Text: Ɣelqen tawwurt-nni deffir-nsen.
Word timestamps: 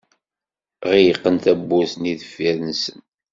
Ɣelqen 0.89 1.35
tawwurt-nni 1.43 2.13
deffir-nsen. 2.19 2.99